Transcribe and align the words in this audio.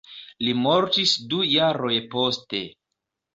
Li 0.45 0.53
mortis 0.61 1.13
du 1.33 1.41
jaroj 1.49 1.93
poste. 2.17 2.65